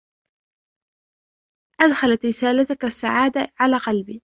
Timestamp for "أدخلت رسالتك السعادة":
1.81-3.47